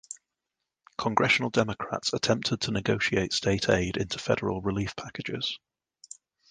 [0.97, 5.59] Congressional Democrats attempted to negotiate state aid into federal relief packages.